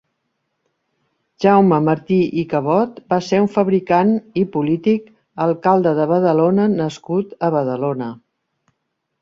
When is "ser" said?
3.27-3.41